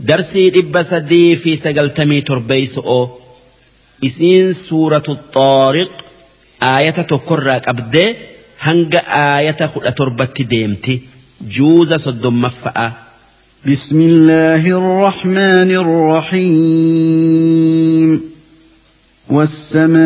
[0.00, 3.08] درسي دب سدي في سجلتمي تربيس أو.
[4.04, 5.90] إسين سورة الطارق
[6.62, 8.14] آية تكرك أبدي
[8.62, 11.00] هنگ آية خلق تربت ديمتي
[11.48, 12.92] جوز صد مفأة
[13.66, 15.70] بسم الله الرحمن
[16.30, 18.20] الرحيم.
[19.30, 20.02] والسماء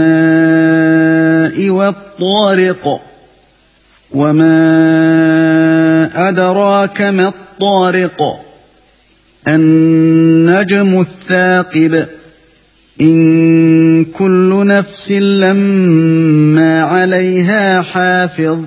[1.70, 3.00] والطارق.
[4.12, 4.48] وما
[6.28, 8.45] أدراك ما الطارق.
[9.48, 12.06] النجم الثاقب.
[13.00, 18.58] إن كل نفس لما عليها حافظ.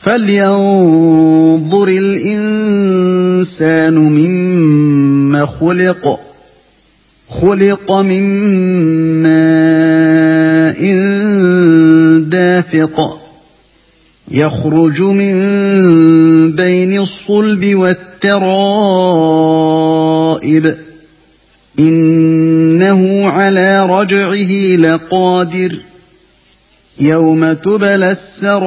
[0.00, 6.20] فلينظر الإنسان مما خلق.
[7.28, 8.22] خلق من
[9.22, 10.94] ماء
[12.18, 13.23] دافق.
[14.34, 15.32] يخرج من
[16.52, 18.34] بين الصلب والترائب.
[21.78, 25.76] إنه على رجعه لقادر.
[27.00, 28.60] يوم تبلى السرائر.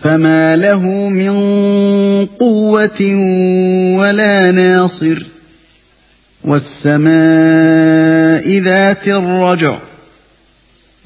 [0.00, 1.36] فما له من
[2.26, 3.14] قوة
[3.98, 5.26] ولا ناصر.
[6.44, 9.78] والسماء ذات الرجع.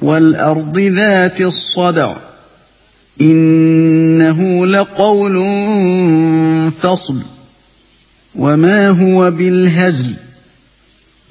[0.02, 2.14] والأرض ذات الصدع.
[3.20, 5.36] إنه لقول
[6.72, 7.16] فصل.
[8.34, 10.14] وما هو بالهزل.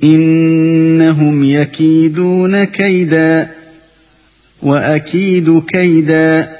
[0.03, 3.51] إنهم يكيدون كيدا.
[4.61, 6.57] وأكيد كيدا.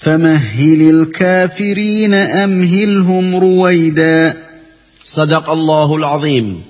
[0.00, 4.36] فمهل الكافرين أمهلهم رويدا.
[5.04, 6.62] صدق الله العظيم.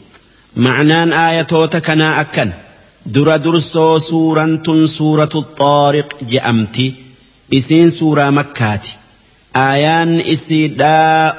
[0.57, 2.51] معنان آية كنا أكن.
[3.14, 6.94] در درسو سورة سورة الطارق جأمتي
[7.58, 8.88] إسين سورة مكات
[9.56, 11.34] آيان إسيدا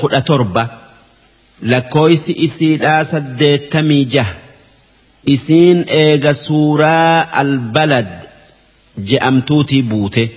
[0.00, 0.66] خد تربة
[1.62, 4.26] لكويس إسيدا سدتمي جه
[5.28, 8.08] إسين إيغا سورة البلد
[8.98, 10.28] جأمتوتي بوته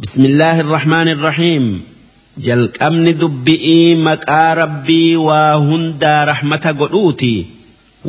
[0.00, 1.82] بسم الله الرحمن الرحيم
[2.40, 7.46] jalqabni dubbi'ii maqaa rabbii waa hundaa rahmata godhuuti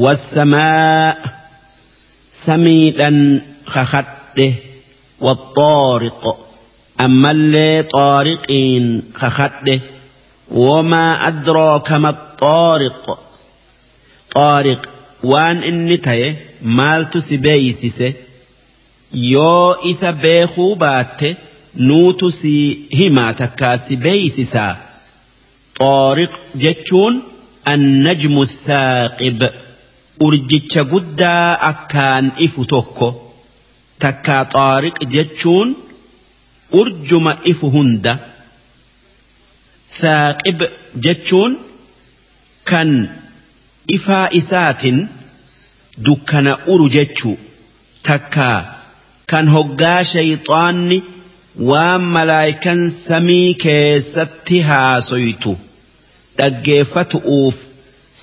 [0.03, 1.15] wassamaa
[2.48, 3.42] سميدا
[3.74, 4.52] kakadhe
[5.20, 6.38] والطارق
[7.00, 9.80] أما اللي طارقين خخده
[10.50, 13.18] وما أدراك ما الطارق.
[14.34, 14.88] طارق
[15.22, 18.12] وان إني تاي مالت سبيسسه
[19.14, 21.34] يو إسا بيخو باتي
[21.76, 24.76] نوتو سي هما تكا سبيسسا
[25.80, 27.22] طارق جتشون
[27.68, 29.50] النجم الثاقب.
[30.26, 33.08] Urjicha guddaa akkaan ifu tokko
[34.04, 35.68] takkaa xaariq jechuun
[36.80, 38.12] urjuma ifu hunda
[40.00, 40.60] thaaqib
[41.06, 41.52] jechuun
[42.70, 42.90] kan
[43.96, 44.98] ifaa isaatin
[46.06, 47.36] dukkana uru jechuu
[48.08, 48.58] takkaa
[49.30, 50.98] kan hoggaa shayxaanni
[51.70, 55.52] waan malaayikan samii keessatti haasoytu
[56.38, 57.56] dhaggeeffatu'uuf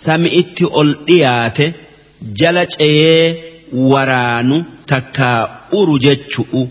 [0.03, 1.65] sami'itti ol dhiyaate
[2.40, 3.26] jala ceeyee
[3.92, 4.56] waraanu
[4.92, 5.40] takkaa
[5.80, 6.62] uru jechu'u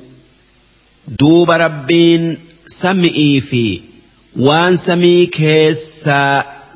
[1.19, 2.25] duuba rabbiin
[2.79, 3.63] sami'ii fi
[4.47, 6.33] waan samii keessaa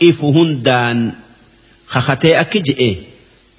[0.09, 0.99] ifu hundaan
[1.93, 2.91] kakatee akki je'e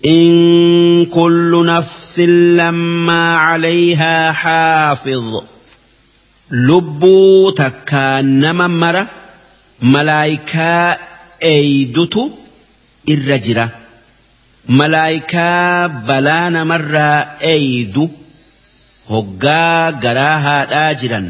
[0.07, 2.19] إن كل نفس
[2.61, 5.43] لما عليها حافظ
[6.51, 9.03] lubbuu takkaa nama mara
[9.81, 10.97] malaayikaa
[11.53, 12.23] eeydutu
[13.15, 13.65] irra jira
[14.68, 18.10] Malaayikaa balaa namarraa eeydu
[19.10, 21.28] hoggaa garaa haadhaa jiran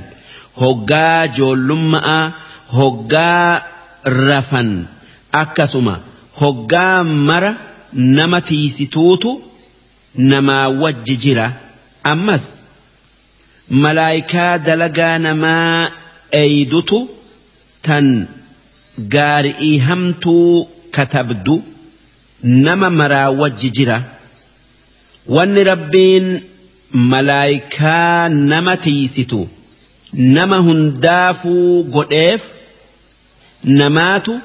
[0.61, 2.23] hoggaa joollummaa
[2.77, 3.61] hoggaa
[4.27, 4.71] rafan
[5.41, 5.95] akkasuma
[6.41, 7.51] hoggaa mara
[7.93, 9.31] nama tiisituutu
[10.31, 11.51] namaa wajji jira.
[12.03, 12.45] Ammas
[13.69, 15.91] malaayikaa dalagaa namaa
[16.41, 16.99] eeydutu
[17.87, 18.27] tan
[19.15, 21.55] gaari'ii hamtuu katabdu
[22.43, 24.03] nama maraa wajji jira.
[25.27, 26.41] Wanni rabbiin
[26.91, 29.47] malaayikaa nama tiisitu
[30.13, 32.41] nama hundaafuu godheef
[33.63, 34.39] namaatu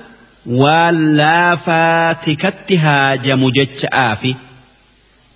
[0.46, 4.37] waan laafaa tikatti haajamu jecha'aafi.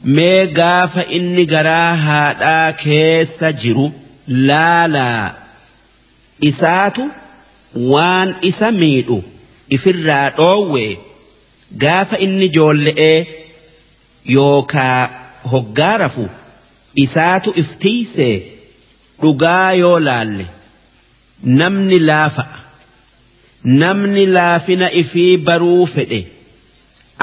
[0.05, 3.87] mee gaafa inni garaa haadhaa keessa jiru
[4.51, 5.35] laalaa.
[6.51, 7.07] Isaatu
[7.93, 9.17] waan isa miidhu
[9.77, 10.85] ifirraa dhoowwe
[11.85, 13.27] gaafa inni joolle'ee
[14.35, 15.11] yookaa
[15.53, 16.29] hoggaa rafu
[17.05, 18.37] isaatu iftiisee
[19.23, 20.47] dhugaa yoo laalle
[21.61, 22.59] namni laafa'a
[23.83, 26.21] namni laafina ifii baruu fedhe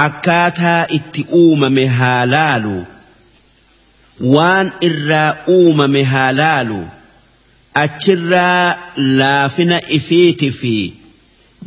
[0.05, 2.75] akkaataa itti uumame haa laalu
[4.35, 6.79] waan irraa uumame haa laalu
[7.83, 10.75] achirraa laafina ifiiti fi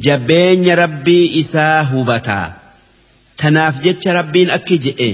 [0.06, 2.46] jabeenya rabbii isaa hubataa
[3.40, 5.11] tanaaf jecha rabbiin akki je'e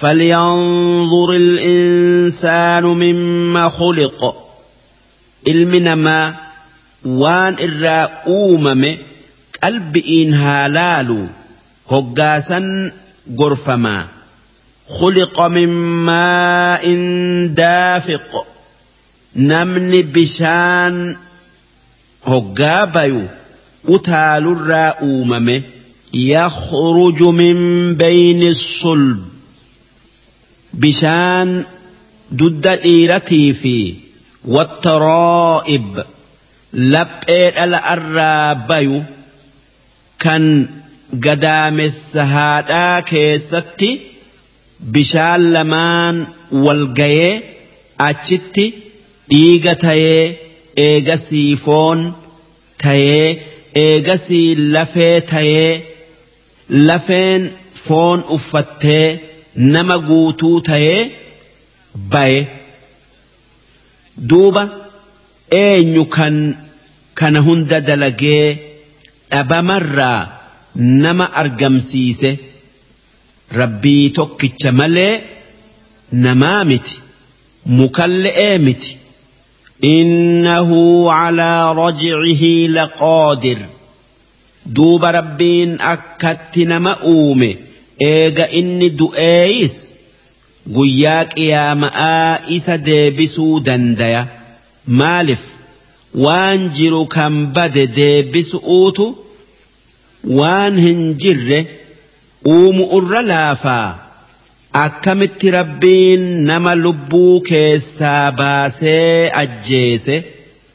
[0.00, 4.20] فلينظر الإنسان مما خلق
[5.50, 6.34] ilmi namaa
[7.20, 8.04] waan irraa
[8.36, 8.90] uumame
[9.60, 11.20] qalbi'iin haa laalu
[11.92, 12.66] hoggaasan
[13.40, 14.08] gorfamaa
[15.00, 15.68] خلق من
[16.08, 16.84] ماء
[17.54, 18.30] دافق
[19.50, 20.96] namni bishaan
[22.30, 23.22] hoggaa bayu
[23.94, 25.56] utaalurraa uumame
[26.14, 29.24] يخرج من بين الصلب
[30.74, 31.64] بشان
[32.30, 33.94] دد إيرتي في
[34.44, 36.04] والترائب
[36.72, 39.02] لبئر الأرابي
[40.18, 40.66] كان
[41.24, 44.00] قدام السهاد كيستي
[44.80, 47.42] بشان لمان والقية
[48.00, 48.72] أتشتي
[49.32, 52.12] dhiiga tayee سيفون foon
[52.84, 55.93] tayee سي lafee تاية
[56.68, 57.50] lafeen
[57.86, 59.20] foon uffattee
[59.56, 61.10] nama guutuu tayee
[62.12, 62.40] baye
[64.28, 64.62] duuba
[65.50, 66.36] eenyu kan
[67.18, 68.58] kana hunda dalagee
[69.30, 70.20] dhabamarraa
[71.04, 72.30] nama argamsiise
[73.60, 75.14] rabbii tokkicha malee
[76.26, 76.94] namaa miti
[77.78, 78.96] mukalle'ee miti
[79.84, 80.70] إنه
[81.12, 82.42] على رجعه
[82.76, 83.58] لقادر
[84.72, 87.56] duuba rabbiin akkatti nama uume.
[88.00, 89.74] Eega inni du'eeyis?
[90.74, 94.22] Guyyaa qiyaama'aa isa deebisuu dandaya.
[94.86, 95.42] Maalif
[96.24, 99.06] waan jiru kan bade deebisu'uutu
[100.38, 101.60] waan hin jirre
[102.54, 103.88] uumu irra laafaa.
[104.84, 110.16] Akkamitti rabbiin nama lubbuu keessaa baasee ajjeese.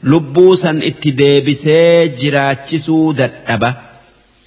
[0.02, 3.70] Lubbuu san itti deebisee jiraachisuu dadhaba.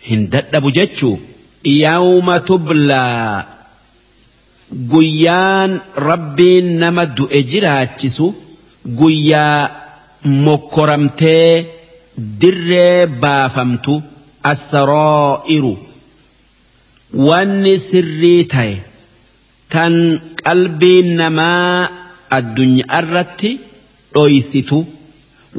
[0.09, 1.15] Hin dadhabu jechuu?
[1.63, 3.45] Yawma tublaa
[4.91, 5.71] guyyaan
[6.09, 8.27] rabbiin nama du'e jiraachisu
[8.99, 9.69] guyyaa
[10.45, 11.65] mokkoramtee
[12.41, 13.93] dirree baafamtu
[14.51, 15.73] assaroo'iru
[17.27, 18.75] wanni sirrii ta'e.
[19.73, 19.93] tan
[20.43, 21.89] qalbiin namaa
[22.37, 23.51] addunyaa irratti
[24.15, 24.79] dhoysitu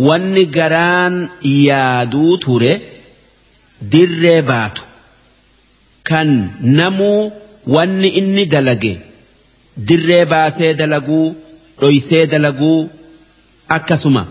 [0.08, 1.14] wanni garaan
[1.68, 2.72] yaaduu ture
[3.92, 4.82] dirree baatu
[6.10, 6.30] kan
[6.78, 7.32] namuu
[7.76, 8.94] wanni inni dalage
[9.88, 11.26] dirree baasee dalaguu
[11.80, 12.78] dhoysee dalaguu
[13.76, 14.22] akkasuma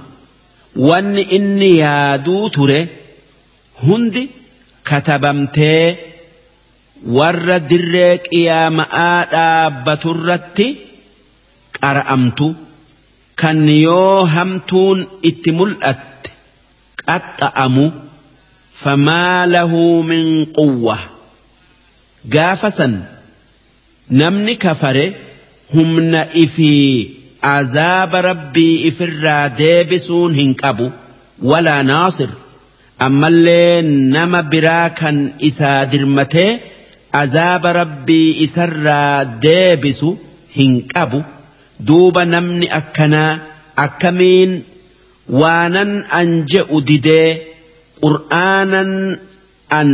[0.90, 2.80] wanni inni yaaduu ture
[3.86, 4.24] hundi
[4.90, 5.86] katabamtee.
[7.18, 10.68] warra dirree qiyaama'aa dhaabbaturratti
[11.78, 12.48] qara'amtu
[13.42, 15.00] kan yoo hamtuun
[15.30, 16.30] itti mul'atte
[17.06, 17.86] qaxxa'amu
[18.84, 19.82] famaa lahu
[20.12, 20.26] min
[20.58, 20.98] quwwa.
[22.34, 22.94] Gaafa san
[24.22, 25.06] namni kafare
[25.74, 26.94] humna ifii
[27.56, 30.88] azaaba rabbii ifirraa deebisuun hin qabu
[31.52, 32.30] walaa naasir.
[33.06, 33.82] Ammallee
[34.16, 35.18] nama biraa kan
[35.50, 36.52] isaa dirmatee
[37.22, 40.10] azaaba rabbii isarraa deebisu
[40.58, 41.20] hin qabu
[41.88, 43.40] duuba namni akkanaa
[43.86, 44.52] akkamiin
[45.42, 47.30] waanan an je'u didee
[48.04, 48.92] qur'aanan
[49.80, 49.90] an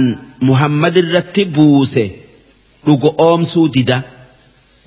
[0.48, 2.06] muhammad irratti buuse
[2.86, 3.98] dhugo oomsuu dida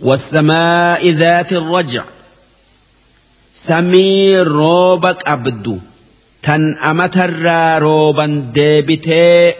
[0.08, 2.04] wasamaa'i dhaati raja
[3.66, 5.74] samii rooba qabdu
[6.46, 9.56] tan amatarraa rooban deebitee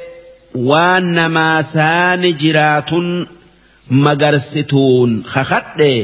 [0.70, 3.08] waan namaa saani jiraatun
[4.04, 6.02] magarsituun kakadhee.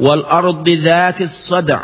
[0.00, 1.80] والأرض ذات الصدع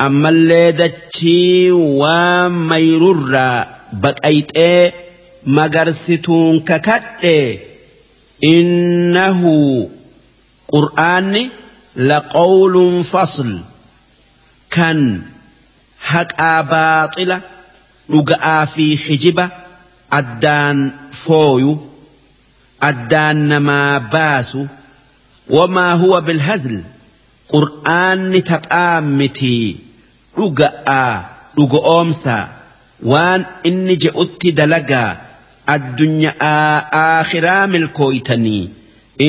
[0.00, 4.92] أما اللي دتشي وميرر بقيت إيه
[5.46, 7.02] مقرستون ككت
[8.44, 9.42] إنه
[10.72, 11.48] قرآن
[11.96, 13.60] لقول فصل.
[14.70, 15.22] كان
[16.00, 17.40] حق باطلة
[18.08, 19.48] لقى في خجبة
[20.12, 20.78] addaan
[21.24, 21.72] fooyu
[22.88, 24.68] addaan namaa baasu
[25.56, 26.74] wamaa huwa bilhazl
[27.54, 29.66] qur'aanni taphaa mitii
[30.36, 31.14] dhuga'aa
[31.94, 32.44] oomsaa
[33.12, 35.10] waan inni je'utti dalagaa
[35.74, 38.62] addunyaa aakhiraa milkooytanii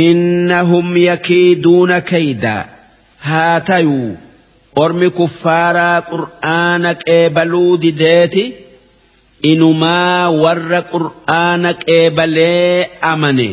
[0.01, 2.61] innahum yakiiduuna kaydaa
[3.29, 4.11] haa tayuu
[4.83, 8.45] ormi kuffaaraa qur'aana qeebaluu dideeti?
[9.51, 13.47] Inumaa warra qur'aana qeebalee amane?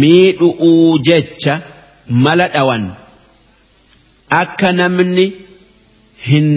[0.00, 1.54] Miidhu'uu jecha
[2.24, 2.84] mala dhawan
[4.28, 5.26] akka namni
[6.28, 6.48] hin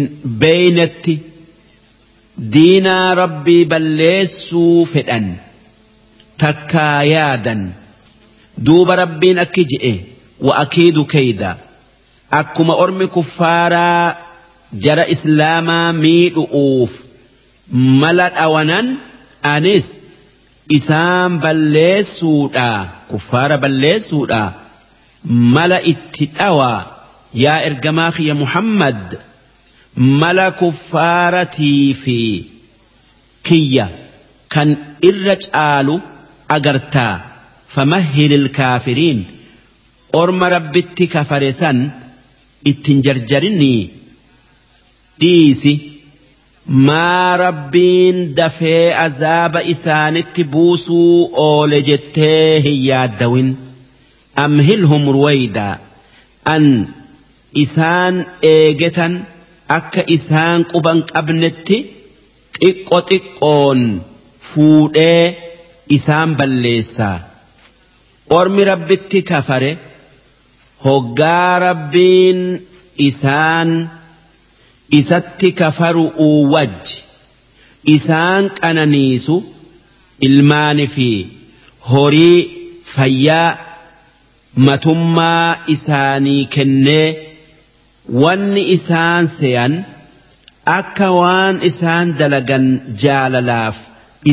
[0.43, 1.15] beeynetti
[2.53, 5.27] diinaa rabbii balleessuu fedhan
[6.43, 7.61] takkaa yaadan
[8.65, 9.93] duuba rabbiin akki je'e
[10.47, 11.51] wa'akiidu keeyda
[12.41, 14.15] akkuma ormi kuffaaraa
[14.85, 16.91] jara islaamaa miidhu'uuf
[18.03, 18.87] mala dhawanan
[19.55, 19.87] anis
[20.77, 22.69] isaan balleessuudha
[23.11, 24.41] kuffaara balleessuudha
[25.57, 26.79] mala itti dhawaa
[27.33, 29.17] yaa ergamaa kiyya muhammad
[30.21, 32.17] mala kuffaaratii fi
[33.49, 33.85] kiyya
[34.53, 34.69] kan
[35.09, 35.95] irra caalu
[36.57, 37.13] agartaa
[37.75, 39.19] famahhil ilkaafiriin
[40.21, 41.79] orma rabbitti kafare san
[42.71, 43.81] ittin jarjarinnii
[45.21, 45.73] dhiisi
[46.87, 53.49] maa rabbiin dafee azaaba isaanitti buusuu oole jettee hin yaaddawin.
[54.45, 55.75] Amhilhum ruwaydaa
[56.55, 56.65] an
[57.63, 58.15] isaan
[58.53, 59.13] eegetan
[59.77, 61.77] akka isaan quban qabnetti
[62.61, 63.81] xiqqo xiqqoon
[64.49, 65.25] fuudhee
[65.97, 67.17] isaan balleessaa
[68.39, 69.71] ormi rabbitti kafare
[70.85, 72.39] hoggaa rabbiin
[73.07, 73.69] isaan
[74.99, 76.97] isatti kafaru'uu wajji.
[77.95, 79.35] Isaan qananiisu
[80.27, 81.09] ilmaani fi
[81.89, 82.39] horii
[82.95, 83.57] fayyaa
[84.67, 87.07] matummaa isaanii kennee
[88.23, 89.73] wanni isaan se'an
[90.77, 92.65] akka waan isaan dalagan
[93.03, 93.77] jaalalaaf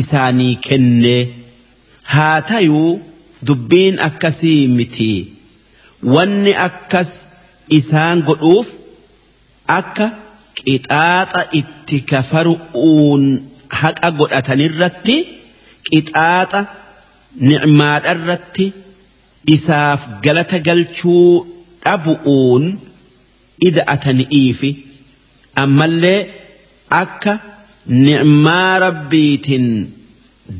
[0.01, 1.21] isaanii kennee
[2.13, 2.91] haa tayuu
[3.47, 5.11] dubbiin akkasii miti.
[6.13, 7.11] Wanni akkas
[7.79, 8.67] isaan godhuuf
[9.79, 10.05] akka
[10.57, 13.23] qixaaxa itti kafaru'uun
[13.81, 15.15] haqa godhatanirratti
[15.89, 16.61] qixaaxa
[17.49, 18.65] nicmaadharratti
[19.55, 21.31] isaaf galata galchuu
[21.85, 22.63] dhabu'uun
[23.69, 24.69] ida'atani'iifi
[25.63, 26.19] ammallee
[27.01, 27.33] akka
[28.07, 29.67] nicmaa rabbiitiin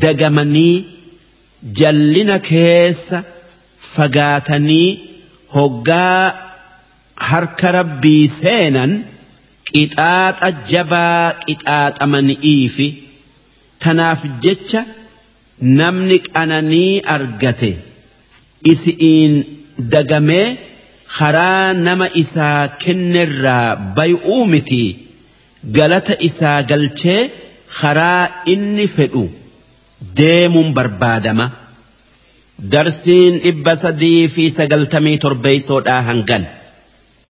[0.04, 0.76] dagamanii
[1.80, 3.18] jallina keessa
[3.94, 4.90] fagaatanii
[5.56, 6.24] hoggaa
[7.32, 8.92] harka rabbii seenan
[9.72, 12.88] qixaaxa jabaa qixaaxamani'iifi
[13.86, 14.82] tanaaf jecha
[15.80, 17.72] namni qananii argate
[18.74, 19.34] isi'iin
[19.94, 20.48] dagamee
[21.16, 24.84] karaa nama isaa kennerraa bay'uu miti
[25.78, 27.22] galata isaa galchee
[27.80, 28.24] karaa
[28.54, 29.24] inni fedhu
[30.20, 31.48] deemuun barbaadama.
[32.74, 36.44] darsiin dhibba sadii fi sagaltamii torbeeysoodhaa hangan.